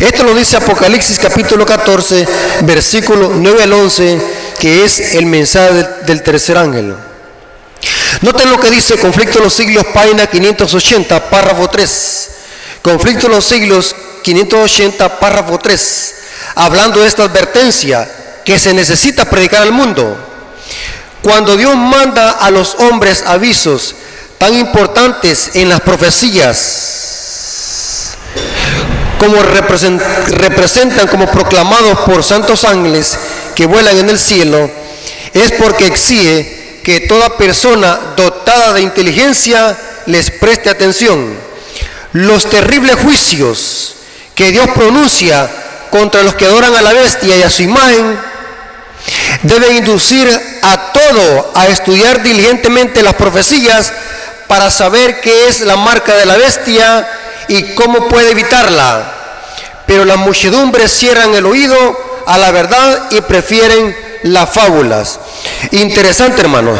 Esto 0.00 0.24
lo 0.24 0.34
dice 0.34 0.56
Apocalipsis 0.56 1.18
capítulo 1.18 1.64
14, 1.64 2.26
versículo 2.62 3.32
9 3.34 3.62
al 3.62 3.72
11, 3.72 4.20
que 4.58 4.84
es 4.84 5.14
el 5.14 5.26
mensaje 5.26 5.86
del 6.06 6.22
tercer 6.22 6.58
ángel. 6.58 6.94
Noten 8.20 8.50
lo 8.50 8.60
que 8.60 8.70
dice 8.70 8.98
Conflicto 8.98 9.38
de 9.38 9.44
los 9.44 9.54
siglos, 9.54 9.84
página 9.92 10.26
580, 10.26 11.30
párrafo 11.30 11.68
3. 11.68 12.30
Conflicto 12.82 13.28
de 13.28 13.34
los 13.34 13.44
siglos, 13.44 13.96
580, 14.22 15.18
párrafo 15.18 15.58
3 15.58 16.14
hablando 16.54 17.00
de 17.00 17.06
esta 17.06 17.24
advertencia 17.24 18.08
que 18.44 18.58
se 18.58 18.74
necesita 18.74 19.24
predicar 19.24 19.62
al 19.62 19.72
mundo. 19.72 20.16
Cuando 21.22 21.56
Dios 21.56 21.74
manda 21.76 22.32
a 22.32 22.50
los 22.50 22.74
hombres 22.76 23.22
avisos 23.26 23.94
tan 24.38 24.54
importantes 24.54 25.52
en 25.54 25.68
las 25.68 25.80
profecías, 25.80 26.88
como 29.18 29.36
representan 29.40 31.06
como 31.06 31.30
proclamados 31.30 32.00
por 32.00 32.24
santos 32.24 32.64
ángeles 32.64 33.16
que 33.54 33.66
vuelan 33.66 33.98
en 33.98 34.10
el 34.10 34.18
cielo, 34.18 34.68
es 35.32 35.52
porque 35.52 35.86
exige 35.86 36.61
que 36.82 37.00
toda 37.00 37.36
persona 37.36 37.98
dotada 38.16 38.72
de 38.72 38.82
inteligencia 38.82 39.76
les 40.06 40.30
preste 40.30 40.70
atención. 40.70 41.36
Los 42.12 42.48
terribles 42.48 42.96
juicios 42.96 43.94
que 44.34 44.50
Dios 44.50 44.68
pronuncia 44.74 45.48
contra 45.90 46.22
los 46.22 46.34
que 46.34 46.46
adoran 46.46 46.74
a 46.74 46.82
la 46.82 46.92
bestia 46.92 47.36
y 47.36 47.42
a 47.42 47.50
su 47.50 47.62
imagen, 47.62 48.18
deben 49.42 49.76
inducir 49.76 50.28
a 50.62 50.92
todo 50.92 51.52
a 51.54 51.66
estudiar 51.66 52.22
diligentemente 52.22 53.02
las 53.02 53.14
profecías 53.14 53.92
para 54.46 54.70
saber 54.70 55.20
qué 55.20 55.48
es 55.48 55.60
la 55.60 55.76
marca 55.76 56.14
de 56.14 56.26
la 56.26 56.36
bestia 56.36 57.08
y 57.48 57.74
cómo 57.74 58.08
puede 58.08 58.30
evitarla. 58.30 59.12
Pero 59.86 60.04
las 60.04 60.16
muchedumbres 60.16 60.90
cierran 60.90 61.34
el 61.34 61.44
oído 61.44 62.22
a 62.26 62.38
la 62.38 62.50
verdad 62.50 63.10
y 63.10 63.20
prefieren 63.20 63.94
las 64.24 64.50
fábulas. 64.50 65.18
Interesante, 65.72 66.40
hermano, 66.42 66.72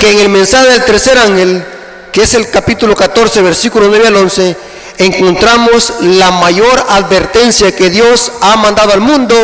que 0.00 0.12
en 0.12 0.18
el 0.20 0.28
mensaje 0.28 0.68
del 0.68 0.84
tercer 0.84 1.18
ángel, 1.18 1.64
que 2.12 2.22
es 2.22 2.34
el 2.34 2.50
capítulo 2.50 2.94
14, 2.94 3.42
versículo 3.42 3.88
9 3.88 4.08
al 4.08 4.16
11, 4.16 4.56
encontramos 4.98 5.94
la 6.00 6.30
mayor 6.30 6.84
advertencia 6.88 7.74
que 7.74 7.90
Dios 7.90 8.32
ha 8.40 8.56
mandado 8.56 8.92
al 8.92 9.00
mundo 9.00 9.34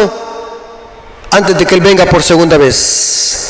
antes 1.31 1.57
de 1.57 1.67
que 1.67 1.75
Él 1.75 1.81
venga 1.81 2.07
por 2.07 2.23
segunda 2.23 2.57
vez. 2.57 3.49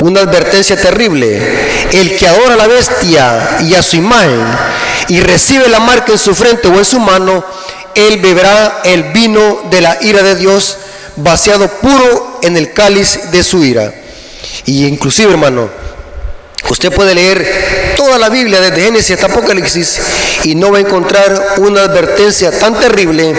Una 0.00 0.20
advertencia 0.20 0.80
terrible. 0.80 1.88
El 1.92 2.16
que 2.16 2.26
adora 2.26 2.54
a 2.54 2.56
la 2.56 2.66
bestia 2.66 3.58
y 3.62 3.74
a 3.74 3.82
su 3.82 3.96
imagen 3.96 4.40
y 5.08 5.20
recibe 5.20 5.68
la 5.68 5.80
marca 5.80 6.12
en 6.12 6.18
su 6.18 6.34
frente 6.34 6.68
o 6.68 6.74
en 6.78 6.84
su 6.84 7.00
mano, 7.00 7.44
él 7.94 8.18
beberá 8.18 8.80
el 8.84 9.04
vino 9.04 9.62
de 9.70 9.80
la 9.80 9.98
ira 10.00 10.22
de 10.22 10.36
Dios 10.36 10.78
vaciado 11.22 11.68
puro 11.68 12.40
en 12.42 12.56
el 12.56 12.72
cáliz 12.72 13.30
de 13.30 13.42
su 13.42 13.64
ira. 13.64 13.92
Y 14.66 14.86
inclusive, 14.86 15.30
hermano, 15.32 15.68
Usted 16.68 16.92
puede 16.92 17.14
leer 17.14 17.94
toda 17.96 18.18
la 18.18 18.28
Biblia 18.28 18.60
desde 18.60 18.82
Génesis 18.82 19.12
hasta 19.12 19.26
Apocalipsis 19.26 20.00
y 20.44 20.54
no 20.54 20.70
va 20.70 20.78
a 20.78 20.80
encontrar 20.80 21.54
una 21.58 21.82
advertencia 21.82 22.56
tan 22.56 22.78
terrible 22.78 23.34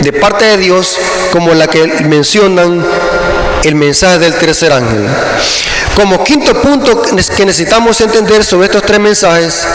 de 0.00 0.12
parte 0.12 0.44
de 0.44 0.58
Dios 0.58 0.96
como 1.32 1.52
la 1.54 1.66
que 1.66 1.84
mencionan 2.04 2.84
el 3.64 3.74
mensaje 3.74 4.18
del 4.18 4.34
tercer 4.34 4.72
ángel. 4.72 5.04
Como 5.96 6.22
quinto 6.22 6.60
punto 6.60 7.02
que 7.02 7.44
necesitamos 7.44 8.00
entender 8.02 8.44
sobre 8.44 8.66
estos 8.66 8.82
tres 8.82 9.00
mensajes 9.00 9.66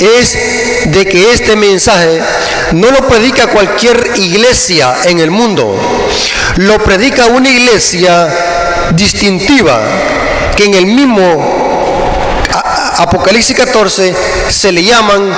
es 0.00 0.38
de 0.86 1.04
que 1.04 1.32
este 1.32 1.56
mensaje 1.56 2.22
no 2.72 2.90
lo 2.90 3.06
predica 3.08 3.48
cualquier 3.48 4.12
iglesia 4.16 4.94
en 5.04 5.18
el 5.18 5.30
mundo, 5.30 5.76
lo 6.56 6.78
predica 6.78 7.26
una 7.26 7.48
iglesia 7.48 8.28
distintiva 8.94 9.80
que 10.56 10.64
en 10.64 10.74
el 10.74 10.86
mismo 10.86 11.66
Apocalipsis 12.98 13.54
14 13.56 14.14
se 14.48 14.72
le 14.72 14.82
llaman 14.82 15.30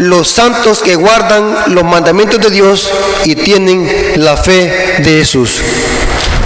los 0.00 0.28
santos 0.28 0.82
que 0.82 0.96
guardan 0.96 1.74
los 1.74 1.84
mandamientos 1.84 2.40
de 2.40 2.50
Dios 2.50 2.90
y 3.24 3.34
tienen 3.36 3.90
la 4.16 4.36
fe 4.36 4.96
de 4.98 5.10
Jesús. 5.18 5.62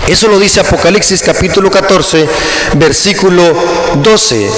Eso 0.09 0.29
lo 0.29 0.39
dice 0.39 0.61
Apocalipsis 0.61 1.23
capítulo 1.23 1.71
14, 1.71 2.29
versículo 2.77 3.43
12. 4.03 4.51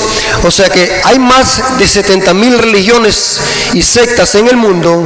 O 0.45 0.51
sea 0.51 0.69
que 0.69 1.01
hay 1.05 1.19
más 1.19 1.79
de 1.79 1.87
70 1.87 2.33
mil 2.35 2.59
religiones 2.59 3.41
y 3.75 3.83
sectas 3.83 4.35
en 4.35 4.49
el 4.49 4.57
mundo, 4.57 5.05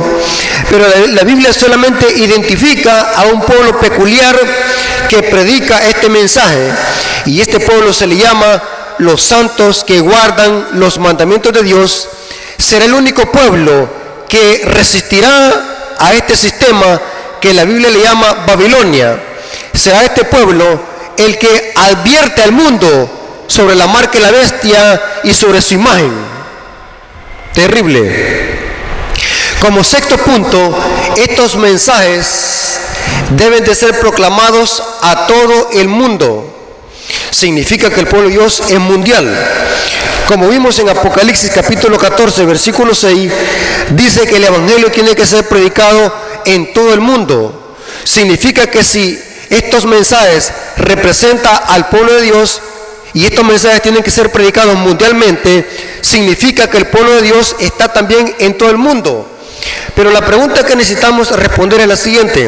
pero 0.71 0.87
la, 1.09 1.25
Biblia 1.25 1.53
solamente 1.53 2.13
identifica 2.17 3.13
a 3.17 3.25
un 3.25 3.41
pueblo 3.43 3.79
peculiar 3.81 4.39
que 5.09 5.23
predica 5.25 5.87
este 5.89 6.09
mensaje. 6.09 6.71
Y 7.25 7.41
este 7.41 7.59
pueblo 7.59 7.93
se 7.93 8.07
le 8.07 8.17
llama 8.17 8.63
los 8.99 9.23
santos 9.23 9.85
que 9.85 10.01
guardan 10.01 10.69
los 10.75 10.99
mandamientos 10.99 11.53
de 11.53 11.63
Dios, 11.63 12.09
será 12.57 12.85
el 12.85 12.95
único 12.95 13.31
pueblo 13.31 13.89
que 14.29 14.63
resistirá 14.65 15.97
a 15.99 16.15
este 16.15 16.37
sistema 16.37 17.01
que 17.41 17.53
la 17.53 17.65
Biblia 17.65 17.91
le 17.91 18.03
llama 18.03 18.45
Babilonia. 18.47 19.26
Será 19.77 20.03
este 20.03 20.25
pueblo 20.25 20.81
el 21.17 21.39
que 21.39 21.73
advierte 21.77 22.43
al 22.43 22.53
mundo 22.53 23.45
sobre 23.47 23.75
la 23.75 23.87
marca 23.87 24.19
de 24.19 24.21
la 24.21 24.31
bestia 24.31 25.03
y 25.25 25.33
sobre 25.33 25.63
su 25.63 25.75
imagen. 25.75 26.13
Terrible. 27.55 28.57
Como 29.61 29.83
sexto 29.85 30.17
punto, 30.19 30.77
estos 31.17 31.57
mensajes 31.57 32.79
deben 33.31 33.65
de 33.65 33.75
ser 33.75 33.99
proclamados 34.01 34.83
a 35.03 35.27
todo 35.27 35.71
el 35.73 35.89
mundo 35.89 36.57
Significa 37.31 37.91
que 37.91 38.01
el 38.01 38.07
pueblo 38.07 38.29
de 38.29 38.35
Dios 38.35 38.63
es 38.69 38.79
mundial. 38.79 39.27
Como 40.27 40.49
vimos 40.49 40.79
en 40.79 40.89
Apocalipsis 40.89 41.51
capítulo 41.51 41.99
14, 41.99 42.45
versículo 42.45 42.95
6, 42.95 43.33
dice 43.91 44.27
que 44.27 44.37
el 44.37 44.45
Evangelio 44.45 44.91
tiene 44.91 45.15
que 45.15 45.27
ser 45.27 45.47
predicado 45.47 46.13
en 46.45 46.73
todo 46.73 46.93
el 46.93 47.01
mundo. 47.01 47.77
Significa 48.05 48.69
que 48.69 48.83
si 48.83 49.23
estos 49.51 49.85
mensajes 49.85 50.53
representan 50.77 51.61
al 51.69 51.89
pueblo 51.89 52.13
de 52.15 52.23
Dios 52.23 52.61
y 53.15 53.25
estos 53.25 53.45
mensajes 53.45 53.83
tienen 53.83 54.03
que 54.03 54.11
ser 54.11 54.31
predicados 54.31 54.75
mundialmente, 54.77 55.67
significa 56.03 56.69
que 56.69 56.79
el 56.79 56.87
pueblo 56.89 57.13
de 57.13 57.23
Dios 57.23 57.57
está 57.61 57.93
también 57.93 58.35
en 58.39 58.59
todo 58.59 58.71
el 58.71 58.77
mundo. 58.77 59.39
Pero 59.95 60.11
la 60.11 60.21
pregunta 60.21 60.67
que 60.67 60.77
necesitamos 60.77 61.31
responder 61.31 61.81
es 61.81 61.87
la 61.87 61.97
siguiente. 61.97 62.47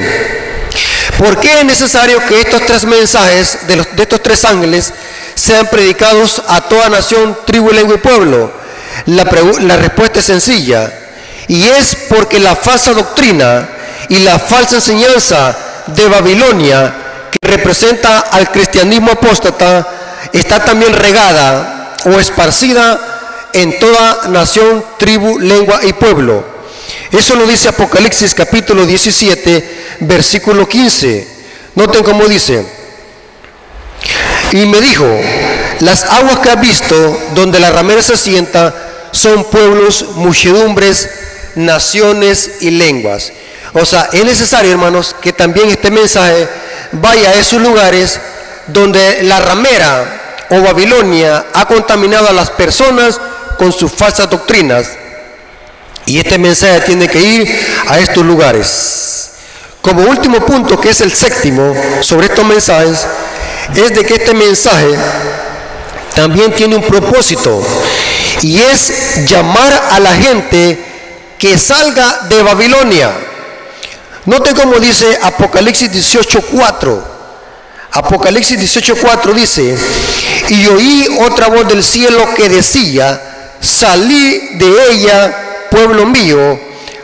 ¿Por 1.16 1.40
qué 1.40 1.60
es 1.60 1.64
necesario 1.64 2.20
que 2.26 2.40
estos 2.40 2.66
tres 2.66 2.84
mensajes 2.84 3.66
de, 3.66 3.82
estos 4.02 4.22
tres 4.22 4.44
ángeles 4.44 4.92
sean 5.34 5.66
predicados 5.68 6.42
a 6.46 6.60
toda 6.60 6.90
nación, 6.90 7.36
tribu, 7.46 7.70
lengua 7.70 7.94
y 7.94 7.98
pueblo? 7.98 8.52
La 9.06 9.76
respuesta 9.76 10.18
es 10.20 10.26
sencilla. 10.26 10.92
Y 11.48 11.66
es 11.66 11.96
porque 12.10 12.38
la 12.38 12.54
falsa 12.54 12.92
doctrina 12.92 13.68
y 14.10 14.18
la 14.18 14.38
falsa 14.38 14.76
enseñanza 14.76 15.56
de 15.94 16.08
Babilonia, 16.08 16.94
que 17.30 17.48
representa 17.48 18.20
al 18.20 18.50
cristianismo 18.50 19.12
apóstata, 19.12 19.86
está 20.32 20.64
también 20.64 20.92
regada 20.92 21.94
o 22.04 22.10
esparcida 22.18 23.48
en 23.52 23.78
toda 23.78 24.28
nación, 24.28 24.84
tribu, 24.98 25.38
lengua 25.38 25.80
y 25.82 25.92
pueblo. 25.92 26.44
Eso 27.10 27.34
lo 27.36 27.46
dice 27.46 27.68
Apocalipsis 27.68 28.34
capítulo 28.34 28.84
17, 28.84 29.96
versículo 30.00 30.68
15. 30.68 31.26
Noten 31.74 32.04
cómo 32.04 32.26
dice. 32.26 32.64
Y 34.52 34.66
me 34.66 34.80
dijo, 34.80 35.06
las 35.80 36.04
aguas 36.04 36.38
que 36.38 36.50
has 36.50 36.60
visto, 36.60 37.20
donde 37.34 37.60
la 37.60 37.70
ramera 37.70 38.02
se 38.02 38.16
sienta, 38.16 38.74
son 39.12 39.44
pueblos, 39.44 40.04
muchedumbres, 40.16 41.08
naciones 41.54 42.52
y 42.60 42.70
lenguas. 42.70 43.32
O 43.74 43.84
sea, 43.84 44.08
es 44.12 44.24
necesario, 44.24 44.70
hermanos, 44.70 45.14
que 45.20 45.32
también 45.32 45.68
este 45.68 45.90
mensaje 45.90 46.48
vaya 46.92 47.30
a 47.30 47.34
esos 47.34 47.60
lugares 47.60 48.18
donde 48.68 49.22
la 49.22 49.40
ramera 49.40 50.46
o 50.50 50.60
Babilonia 50.60 51.46
ha 51.52 51.66
contaminado 51.66 52.28
a 52.28 52.32
las 52.32 52.50
personas 52.50 53.20
con 53.58 53.72
sus 53.72 53.92
falsas 53.92 54.30
doctrinas. 54.30 54.88
Y 56.06 56.18
este 56.18 56.38
mensaje 56.38 56.80
tiene 56.80 57.08
que 57.08 57.20
ir 57.20 57.66
a 57.88 57.98
estos 57.98 58.24
lugares. 58.24 59.30
Como 59.82 60.02
último 60.02 60.44
punto, 60.44 60.80
que 60.80 60.90
es 60.90 61.00
el 61.02 61.12
séptimo 61.12 61.74
sobre 62.00 62.26
estos 62.26 62.44
mensajes, 62.44 63.06
es 63.74 63.94
de 63.94 64.04
que 64.04 64.14
este 64.14 64.32
mensaje 64.34 64.94
también 66.14 66.52
tiene 66.52 66.76
un 66.76 66.82
propósito 66.82 67.62
y 68.42 68.58
es 68.58 69.26
llamar 69.26 69.88
a 69.90 70.00
la 70.00 70.14
gente 70.14 70.78
que 71.38 71.58
salga 71.58 72.26
de 72.28 72.42
Babilonia. 72.42 73.27
Note 74.26 74.54
cómo 74.54 74.78
dice 74.78 75.18
Apocalipsis 75.22 75.90
18:4. 75.90 77.02
Apocalipsis 77.92 78.58
18:4 78.58 79.32
dice, 79.32 79.76
y 80.48 80.66
oí 80.66 81.18
otra 81.20 81.48
voz 81.48 81.66
del 81.68 81.82
cielo 81.82 82.34
que 82.36 82.48
decía, 82.48 83.20
salí 83.60 84.56
de 84.58 84.92
ella, 84.92 85.66
pueblo 85.70 86.06
mío, 86.06 86.58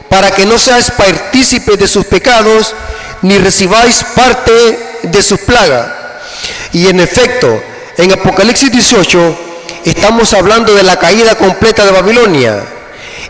para 0.09 0.31
que 0.31 0.45
no 0.45 0.59
seáis 0.59 0.91
partícipes 0.91 1.79
de 1.79 1.89
sus 1.89 2.05
pecados, 2.05 2.75
ni 3.23 3.39
recibáis 3.39 4.05
parte 4.15 5.01
de 5.03 5.23
sus 5.23 5.41
plagas. 5.41 5.89
Y 6.73 6.87
en 6.89 7.01
efecto, 7.01 7.63
en 7.97 8.13
Apocalipsis 8.13 8.71
18 8.71 9.39
estamos 9.85 10.33
hablando 10.35 10.75
de 10.75 10.83
la 10.83 10.99
caída 10.99 11.35
completa 11.37 11.85
de 11.85 11.93
Babilonia. 11.93 12.74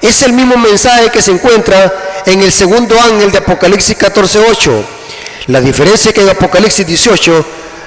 Es 0.01 0.23
el 0.23 0.33
mismo 0.33 0.57
mensaje 0.57 1.11
que 1.11 1.23
se 1.23 1.31
encuentra 1.31 2.23
en 2.27 2.43
el 2.43 2.53
segundo 2.53 2.99
ángel 3.01 3.31
de 3.31 3.39
Apocalipsis 3.39 3.97
14:8. 3.97 4.85
La 5.49 5.61
diferencia 5.61 6.09
es 6.09 6.15
que 6.15 6.23
en 6.23 6.31
Apocalipsis 6.31 6.87
18 6.87 7.45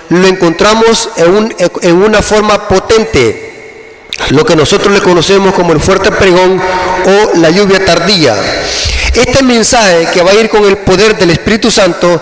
lo 0.10 0.28
encontramos 0.28 1.10
en, 1.18 1.56
en 1.82 1.96
una 1.96 2.22
forma 2.22 2.68
potente, 2.68 4.06
lo 4.30 4.46
que 4.46 4.56
nosotros 4.56 4.94
le 4.94 5.02
conocemos 5.02 5.54
como 5.54 5.74
el 5.74 5.80
fuerte 5.80 6.12
pregón 6.12 6.62
o 7.06 7.38
la 7.38 7.50
lluvia 7.50 7.84
tardía. 7.84 8.36
Este 9.14 9.42
mensaje 9.42 10.08
que 10.14 10.22
va 10.22 10.32
a 10.32 10.36
ir 10.36 10.50
con 10.50 10.64
el 10.66 10.78
poder 10.78 11.18
del 11.18 11.32
Espíritu 11.32 11.72
Santo, 11.72 12.22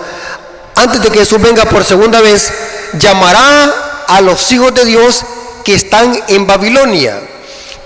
antes 0.75 1.01
de 1.01 1.09
que 1.09 1.19
Jesús 1.19 1.41
venga 1.41 1.65
por 1.65 1.83
segunda 1.83 2.21
vez, 2.21 2.51
llamará 2.93 4.05
a 4.07 4.21
los 4.21 4.51
hijos 4.51 4.73
de 4.73 4.86
Dios 4.86 5.23
que 5.63 5.75
están 5.75 6.17
en 6.27 6.47
Babilonia. 6.47 7.19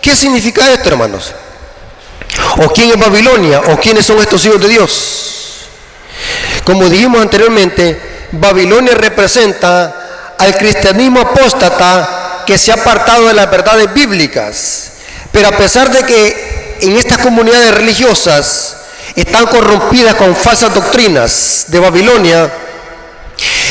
¿Qué 0.01 0.15
significa 0.15 0.71
esto, 0.71 0.89
hermanos? 0.89 1.33
¿O 2.61 2.69
quién 2.73 2.91
es 2.91 2.99
Babilonia? 2.99 3.61
¿O 3.67 3.79
quiénes 3.79 4.05
son 4.05 4.19
estos 4.19 4.43
hijos 4.45 4.61
de 4.61 4.67
Dios? 4.67 5.67
Como 6.65 6.89
dijimos 6.89 7.21
anteriormente, 7.21 8.27
Babilonia 8.33 8.93
representa 8.95 10.35
al 10.37 10.57
cristianismo 10.57 11.21
apóstata 11.21 12.43
que 12.45 12.57
se 12.57 12.71
ha 12.71 12.75
apartado 12.75 13.27
de 13.27 13.33
las 13.33 13.49
verdades 13.49 13.93
bíblicas. 13.93 14.91
Pero 15.31 15.47
a 15.47 15.51
pesar 15.51 15.89
de 15.89 16.03
que 16.03 16.77
en 16.81 16.97
estas 16.97 17.19
comunidades 17.19 17.73
religiosas 17.75 18.75
están 19.15 19.45
corrompidas 19.45 20.15
con 20.15 20.35
falsas 20.35 20.73
doctrinas 20.73 21.65
de 21.67 21.79
Babilonia, 21.79 22.51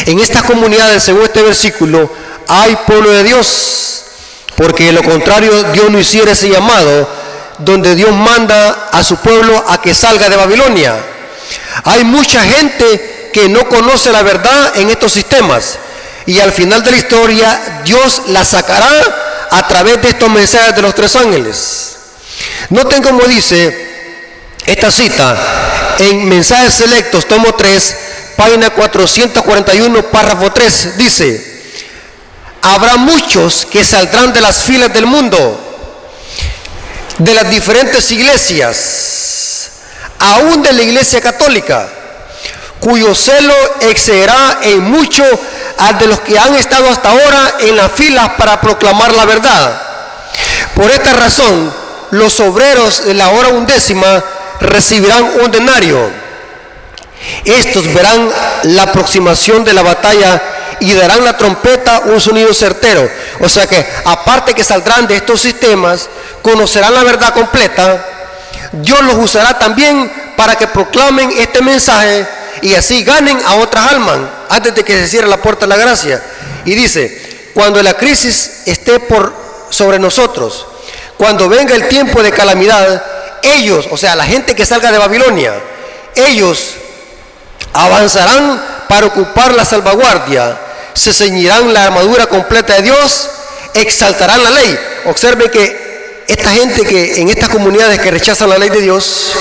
en 0.07 0.19
estas 0.19 0.45
comunidades, 0.45 1.03
según 1.03 1.25
este 1.25 1.43
versículo, 1.43 2.11
hay 2.47 2.77
pueblo 2.87 3.11
de 3.11 3.25
Dios, 3.25 4.05
porque 4.57 4.87
de 4.87 4.93
lo 4.93 5.03
contrario 5.03 5.63
Dios 5.75 5.91
no 5.91 5.99
hiciera 5.99 6.33
ese 6.33 6.49
llamado, 6.49 7.18
donde 7.59 7.95
Dios 7.95 8.13
manda 8.13 8.89
a 8.93 9.03
su 9.03 9.17
pueblo 9.17 9.65
a 9.69 9.81
que 9.81 9.95
salga 9.95 10.29
de 10.29 10.37
Babilonia. 10.37 10.95
Hay 11.85 12.05
mucha 12.05 12.43
gente 12.43 13.31
que 13.33 13.49
no 13.49 13.69
conoce 13.69 14.13
la 14.13 14.23
verdad 14.23 14.77
en 14.77 14.91
estos 14.91 15.13
sistemas 15.13 15.79
y 16.27 16.41
al 16.41 16.53
final 16.53 16.83
de 16.83 16.91
la 16.91 16.97
historia 16.97 17.83
Dios 17.85 18.23
la 18.29 18.45
sacará 18.45 19.49
a 19.51 19.67
través 19.67 20.03
de 20.03 20.11
estos 20.11 20.31
mensajes 20.31 20.75
de 20.77 20.83
los 20.83 20.95
tres 20.95 21.17
ángeles. 21.17 21.97
Noten 22.71 23.03
cómo 23.03 23.23
dice 23.25 23.89
esta 24.67 24.91
cita 24.91 25.37
en 25.99 26.29
Mensajes 26.29 26.75
Selectos, 26.75 27.27
tomo 27.27 27.55
3, 27.55 27.97
página 28.37 28.71
441, 28.71 30.03
párrafo 30.11 30.53
3, 30.53 30.97
dice, 30.97 31.63
habrá 32.63 32.97
muchos 32.97 33.67
que 33.67 33.85
saldrán 33.85 34.33
de 34.33 34.41
las 34.41 34.59
filas 34.59 34.93
del 34.93 35.07
mundo, 35.07 35.68
de 37.19 37.35
las 37.35 37.51
diferentes 37.51 38.11
iglesias, 38.13 39.71
aún 40.19 40.63
de 40.63 40.73
la 40.73 40.83
iglesia 40.83 41.21
católica, 41.21 41.89
cuyo 42.81 43.15
celo 43.15 43.55
excederá 43.81 44.61
en 44.63 44.83
mucho 44.83 45.25
al 45.79 45.99
de 45.99 46.07
los 46.07 46.21
que 46.21 46.39
han 46.39 46.55
estado 46.55 46.89
hasta 46.89 47.11
ahora 47.11 47.57
en 47.61 47.77
las 47.77 47.93
filas 47.93 48.31
para 48.39 48.61
proclamar 48.61 49.15
la 49.15 49.25
verdad. 49.25 49.83
Por 50.75 50.91
esta 50.91 51.13
razón, 51.13 51.73
los 52.13 52.39
obreros 52.41 53.05
de 53.05 53.15
la 53.15 53.31
hora 53.31 53.49
undécima 53.49 54.23
recibirán 54.61 55.25
un 55.43 55.51
denario. 55.51 56.11
Estos 57.45 57.93
verán 57.93 58.29
la 58.65 58.85
aproximación 58.85 59.65
de 59.65 59.73
la 59.73 59.83
batalla 59.83 60.41
y 60.81 60.93
darán 60.95 61.25
la 61.25 61.37
trompeta 61.37 62.03
un 62.07 62.21
sonido 62.21 62.55
certero. 62.55 63.09
O 63.41 63.49
sea 63.49 63.67
que 63.67 63.85
aparte 64.05 64.55
que 64.55 64.65
saldrán 64.65 65.07
de 65.07 65.17
estos 65.17 65.41
sistemas, 65.41 66.09
conocerán 66.49 66.95
la 66.95 67.05
verdad 67.05 67.35
completa, 67.35 68.05
Dios 68.73 69.03
los 69.03 69.17
usará 69.17 69.59
también 69.59 70.11
para 70.35 70.57
que 70.57 70.67
proclamen 70.67 71.31
este 71.37 71.61
mensaje 71.61 72.27
y 72.63 72.75
así 72.75 73.05
ganen 73.05 73.39
a 73.45 73.57
otras 73.57 73.93
almas 73.93 74.19
antes 74.49 74.75
de 74.75 74.83
que 74.83 74.95
se 74.95 75.09
cierre 75.09 75.29
la 75.29 75.43
puerta 75.43 75.67
de 75.67 75.69
la 75.69 75.77
gracia. 75.77 76.23
Y 76.65 76.75
dice, 76.75 77.51
cuando 77.53 77.83
la 77.83 77.95
crisis 77.95 78.63
esté 78.65 78.99
por 79.01 79.35
sobre 79.69 79.99
nosotros, 79.99 80.67
cuando 81.19 81.51
venga 81.51 81.75
el 81.75 81.87
tiempo 81.89 82.23
de 82.23 82.33
calamidad, 82.33 83.03
ellos, 83.43 83.87
o 83.91 83.99
sea, 83.99 84.17
la 84.17 84.25
gente 84.25 84.55
que 84.55 84.65
salga 84.65 84.91
de 84.91 84.99
Babilonia, 84.99 85.53
ellos 86.15 86.77
avanzarán 87.75 88.63
para 88.89 89.07
ocupar 89.07 89.53
la 89.53 89.67
salvaguardia, 89.67 90.59
se 90.95 91.13
ceñirán 91.13 91.75
la 91.75 91.85
armadura 91.85 92.27
completa 92.27 92.75
de 92.77 92.83
Dios, 92.83 93.29
exaltarán 93.75 94.43
la 94.43 94.51
ley. 94.51 94.79
Observe 95.05 95.51
que 95.51 95.88
esta 96.29 96.51
gente 96.51 96.85
que 96.85 97.21
en 97.21 97.29
estas 97.31 97.49
comunidades 97.49 97.99
que 97.99 98.11
rechazan 98.11 98.51
la 98.51 98.59
ley 98.59 98.69
de 98.69 98.83
Dios, 98.83 99.33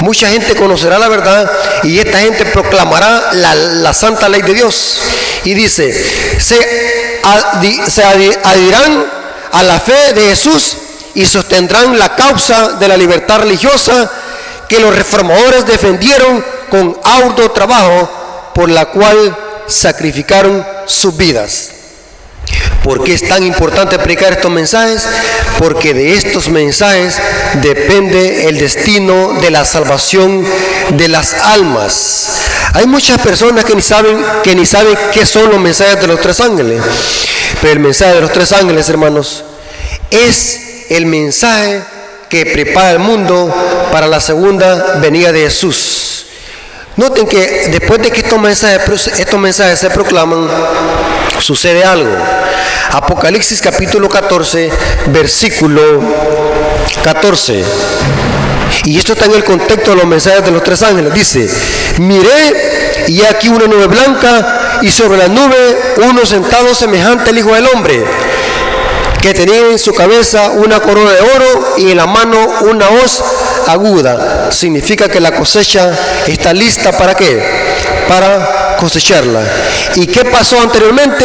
mucha 0.00 0.28
gente 0.28 0.54
conocerá 0.54 0.98
la 0.98 1.08
verdad 1.08 1.50
y 1.82 1.98
esta 1.98 2.20
gente 2.20 2.46
proclamará 2.46 3.32
la, 3.32 3.92
santa 3.92 4.28
ley 4.28 4.42
de 4.42 4.54
Dios. 4.54 5.00
Y 5.44 5.54
dice, 5.54 5.92
se, 6.38 7.20
se 7.90 8.04
adhirán 8.04 9.06
a 9.50 9.62
la 9.64 9.80
fe 9.80 10.12
de 10.14 10.28
Jesús 10.28 10.76
y 11.14 11.26
sostendrán 11.26 11.98
la 11.98 12.14
causa 12.14 12.74
de 12.74 12.88
la 12.88 12.96
libertad 12.96 13.40
religiosa 13.40 14.10
que 14.68 14.78
los 14.78 14.94
reformadores 14.94 15.66
defendieron 15.66 16.44
con 16.70 16.98
arduo 17.02 17.50
trabajo 17.50 18.52
por 18.54 18.70
la 18.70 18.86
cual 18.86 19.36
sacrificaron 19.66 20.64
sus 20.86 21.16
vidas. 21.16 21.70
¿Por 22.82 23.02
qué 23.02 23.14
es 23.14 23.28
tan 23.28 23.42
importante 23.42 23.98
predicar 23.98 24.34
estos 24.34 24.50
mensajes? 24.50 25.06
Porque 25.58 25.92
de 25.92 26.14
estos 26.14 26.48
mensajes 26.48 27.16
depende 27.62 28.48
el 28.48 28.58
destino 28.58 29.38
de 29.40 29.50
la 29.50 29.64
salvación 29.64 30.44
de 30.90 31.08
las 31.08 31.34
almas. 31.34 32.40
Hay 32.74 32.86
muchas 32.86 33.20
personas 33.20 33.64
que 33.64 33.74
ni 33.74 33.82
saben, 33.82 34.24
que 34.44 34.54
ni 34.54 34.66
saben 34.66 34.96
qué 35.12 35.26
son 35.26 35.50
los 35.50 35.60
mensajes 35.60 36.00
de 36.00 36.06
los 36.06 36.20
tres 36.20 36.40
ángeles. 36.40 36.80
Pero 37.60 37.72
el 37.72 37.80
mensaje 37.80 38.14
de 38.14 38.20
los 38.20 38.32
tres 38.32 38.52
ángeles, 38.52 38.88
hermanos, 38.88 39.44
es 40.10 40.60
el 40.90 41.06
mensaje 41.06 41.82
que 42.28 42.46
prepara 42.46 42.92
el 42.92 42.98
mundo 42.98 43.52
para 43.92 44.06
la 44.06 44.20
segunda 44.20 44.98
venida 45.00 45.32
de 45.32 45.42
Jesús. 45.42 46.26
Noten 46.96 47.26
que 47.26 47.68
después 47.70 48.00
de 48.00 48.10
que 48.10 48.20
estos 48.20 48.40
mensajes, 48.40 49.08
estos 49.18 49.38
mensajes 49.38 49.78
se 49.78 49.90
proclaman, 49.90 50.48
sucede 51.40 51.84
algo. 51.84 52.16
Apocalipsis 52.92 53.60
capítulo 53.60 54.08
14, 54.08 54.70
versículo 55.08 56.00
14. 57.02 57.64
Y 58.84 58.98
esto 58.98 59.12
está 59.12 59.26
en 59.26 59.34
el 59.34 59.44
contexto 59.44 59.90
de 59.90 59.96
los 59.96 60.06
mensajes 60.06 60.44
de 60.44 60.50
los 60.50 60.62
tres 60.62 60.82
ángeles. 60.82 61.12
Dice, 61.12 61.48
miré 61.98 63.06
y 63.08 63.22
aquí 63.24 63.48
una 63.48 63.66
nube 63.66 63.86
blanca 63.86 64.78
y 64.82 64.90
sobre 64.90 65.18
la 65.18 65.28
nube 65.28 65.94
uno 66.08 66.24
sentado 66.24 66.74
semejante 66.74 67.30
al 67.30 67.38
Hijo 67.38 67.54
del 67.54 67.66
Hombre, 67.74 68.04
que 69.20 69.34
tenía 69.34 69.70
en 69.70 69.78
su 69.78 69.92
cabeza 69.92 70.50
una 70.50 70.80
corona 70.80 71.10
de 71.12 71.20
oro 71.20 71.74
y 71.78 71.90
en 71.90 71.96
la 71.96 72.06
mano 72.06 72.38
una 72.62 72.88
hoz 72.88 73.22
aguda. 73.66 74.52
Significa 74.52 75.08
que 75.08 75.20
la 75.20 75.34
cosecha 75.34 75.90
está 76.26 76.52
lista 76.52 76.92
para 76.96 77.14
qué? 77.14 77.42
Para 78.08 78.65
cosecharla. 78.76 79.42
¿Y 79.96 80.06
qué 80.06 80.24
pasó 80.24 80.60
anteriormente? 80.60 81.24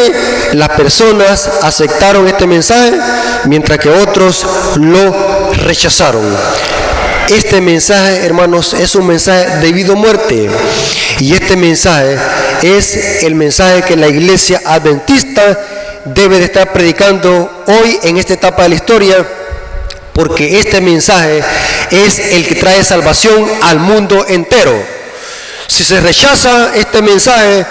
Las 0.53 0.69
personas 0.69 1.49
aceptaron 1.61 2.27
este 2.27 2.47
mensaje 2.47 2.93
mientras 3.45 3.79
que 3.79 3.89
otros 3.89 4.45
lo 4.75 5.15
rechazaron. 5.65 6.23
Este 7.29 7.61
mensaje, 7.61 8.25
hermanos, 8.25 8.73
es 8.73 8.93
un 8.95 9.07
mensaje 9.07 9.59
debido 9.61 9.93
a 9.93 9.95
muerte. 9.95 10.49
Y 11.19 11.33
este 11.33 11.55
mensaje 11.55 12.17
es 12.61 13.23
el 13.23 13.35
mensaje 13.35 13.83
que 13.83 13.95
la 13.95 14.07
iglesia 14.07 14.61
adventista 14.65 15.57
debe 16.05 16.39
de 16.39 16.45
estar 16.45 16.73
predicando 16.73 17.63
hoy 17.67 17.99
en 18.03 18.17
esta 18.17 18.33
etapa 18.33 18.63
de 18.63 18.69
la 18.69 18.75
historia, 18.75 19.25
porque 20.13 20.59
este 20.59 20.81
mensaje 20.81 21.41
es 21.91 22.19
el 22.19 22.45
que 22.47 22.55
trae 22.55 22.83
salvación 22.83 23.47
al 23.61 23.79
mundo 23.79 24.25
entero. 24.27 25.00
Si 25.71 25.85
se 25.85 26.01
rechaza 26.01 26.75
este 26.75 27.01
mensaje, 27.01 27.65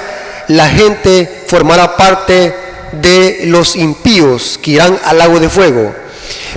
la 0.49 0.71
gente 0.71 1.43
formará 1.47 1.99
parte 1.99 2.55
de 2.93 3.41
los 3.45 3.77
impíos 3.77 4.59
que 4.63 4.71
irán 4.71 4.99
al 5.05 5.19
lago 5.19 5.39
de 5.39 5.51
fuego. 5.51 5.95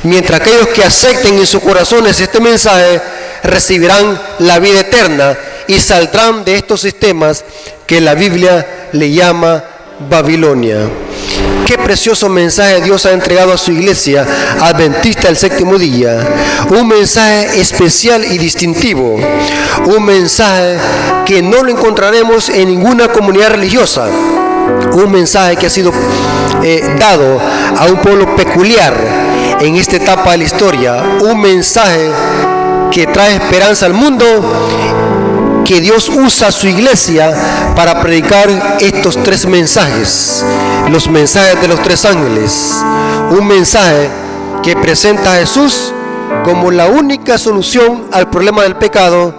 Mientras 0.03 0.39
aquellos 0.39 0.69
que 0.69 0.86
acepten 0.86 1.38
en 1.38 1.45
sus 1.45 1.62
corazones 1.62 2.17
este 2.21 2.39
mensaje 2.39 3.01
recibirán 3.43 4.17
la 4.39 4.60
vida 4.60 4.79
eterna 4.79 5.38
y 5.67 5.82
saldrán 5.82 6.45
de 6.45 6.56
estos 6.56 6.79
sistemas 6.79 7.43
que 7.86 7.99
la 7.99 8.13
Biblia 8.13 8.88
le 8.93 9.12
llama 9.12 9.65
Babilonia. 10.10 10.88
Qué 11.65 11.78
precioso 11.78 12.28
mensaje 12.28 12.82
Dios 12.82 13.06
ha 13.06 13.12
entregado 13.12 13.54
a 13.54 13.58
su 13.58 13.71
iglesia 13.71 14.26
adventista 14.60 15.30
el 15.30 15.38
séptimo 15.38 15.78
día. 15.78 16.19
Un 16.69 16.88
mensaje 16.89 17.62
especial 17.62 18.26
y 18.26 18.38
distintivo. 18.38 19.17
Un 19.86 20.04
mensaje 20.04 20.78
que 21.26 21.41
no 21.41 21.63
lo 21.63 21.71
encontraremos 21.71 22.49
en 22.49 22.67
ninguna 22.67 23.08
comunidad 23.08 23.52
religiosa. 23.52 24.08
Un 24.91 25.10
mensaje 25.10 25.56
que 25.56 25.67
ha 25.67 25.69
sido 25.69 25.93
eh, 26.63 26.95
dado 26.99 27.39
a 27.78 27.86
un 27.86 27.97
pueblo 27.97 28.36
peculiar 28.36 28.93
en 29.62 29.76
esta 29.76 29.95
etapa 29.95 30.32
de 30.32 30.39
la 30.39 30.43
historia. 30.43 31.02
Un 31.21 31.39
mensaje 31.39 32.12
que 32.91 33.08
trae 33.08 33.36
esperanza 33.36 33.86
al 33.86 33.93
mundo 33.93 34.26
que 35.63 35.80
Dios 35.80 36.10
usa 36.10 36.52
su 36.52 36.67
iglesia 36.67 37.34
para 37.75 38.01
predicar 38.01 38.49
estos 38.79 39.21
tres 39.23 39.45
mensajes, 39.45 40.45
los 40.91 41.09
mensajes 41.09 41.62
de 41.62 41.67
los 41.67 41.81
tres 41.81 42.05
ángeles. 42.05 42.83
Un 43.31 43.47
mensaje 43.47 44.09
que 44.62 44.75
presenta 44.75 45.33
a 45.33 45.38
Jesús 45.38 45.93
como 46.43 46.71
la 46.71 46.88
única 46.88 47.38
solución 47.38 48.05
al 48.12 48.29
problema 48.29 48.63
del 48.63 48.75
pecado, 48.75 49.33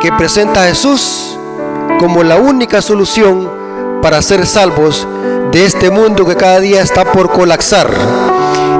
que 0.00 0.12
presenta 0.12 0.62
a 0.62 0.66
Jesús 0.66 1.36
como 1.98 2.22
la 2.22 2.36
única 2.36 2.80
solución 2.80 3.50
para 4.02 4.22
ser 4.22 4.46
salvos 4.46 5.06
de 5.50 5.64
este 5.64 5.90
mundo 5.90 6.24
que 6.24 6.36
cada 6.36 6.60
día 6.60 6.82
está 6.82 7.04
por 7.12 7.30
colapsar. 7.30 7.90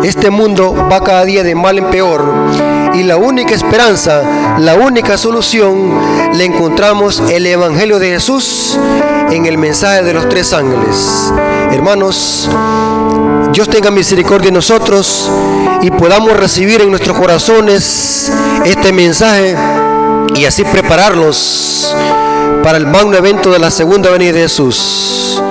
Este 0.04 0.30
mundo 0.30 0.74
va 0.90 1.02
cada 1.02 1.24
día 1.24 1.42
de 1.42 1.54
mal 1.54 1.78
en 1.78 1.90
peor 1.90 2.22
y 2.94 3.02
la 3.02 3.16
única 3.16 3.54
esperanza, 3.54 4.56
la 4.58 4.74
única 4.74 5.16
solución, 5.16 5.92
le 6.34 6.44
encontramos 6.44 7.22
el 7.30 7.46
Evangelio 7.46 7.98
de 7.98 8.10
Jesús 8.10 8.78
en 9.30 9.46
el 9.46 9.58
mensaje 9.58 10.02
de 10.02 10.14
los 10.14 10.28
tres 10.28 10.52
ángeles. 10.52 11.32
Hermanos, 11.70 12.48
Dios 13.52 13.68
tenga 13.68 13.90
misericordia 13.90 14.46
de 14.46 14.54
nosotros 14.54 15.30
y 15.82 15.90
podamos 15.90 16.36
recibir 16.36 16.80
en 16.80 16.90
nuestros 16.90 17.16
corazones 17.16 18.32
este 18.64 18.92
mensaje 18.92 19.56
y 20.34 20.44
así 20.44 20.64
prepararlos 20.64 21.94
para 22.62 22.78
el 22.78 22.86
magno 22.86 23.16
evento 23.16 23.50
de 23.50 23.58
la 23.58 23.70
segunda 23.70 24.10
venida 24.10 24.32
de 24.32 24.40
Jesús. 24.40 25.42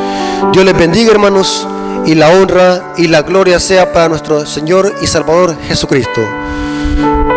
Dios 0.51 0.65
les 0.65 0.77
bendiga, 0.77 1.11
hermanos, 1.11 1.67
y 2.05 2.15
la 2.15 2.29
honra 2.29 2.93
y 2.97 3.07
la 3.07 3.21
gloria 3.21 3.59
sea 3.59 3.91
para 3.91 4.09
nuestro 4.09 4.45
Señor 4.45 4.93
y 5.01 5.07
Salvador 5.07 5.57
Jesucristo. 5.67 6.21
Thank 6.97 7.27
you. 7.31 7.36